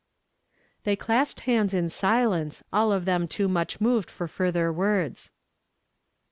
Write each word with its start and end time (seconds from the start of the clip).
They 0.83 0.95
clasped 0.95 1.41
hands 1.41 1.75
in 1.75 1.87
silence, 1.89 2.63
all 2.73 2.91
of 2.91 3.05
them 3.05 3.27
too 3.27 3.47
niucli 3.47 3.79
moved 3.81 4.09
for 4.09 4.27
further 4.27 4.73
words. 4.73 5.31